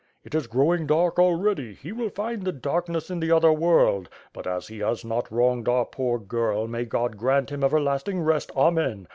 [0.23, 4.09] "It is growing dark already, he will find the darkness in the other world.
[4.33, 8.49] But, as he has not wronged our poor girl, may God grant him everlasting rest,
[8.55, 9.07] Amen!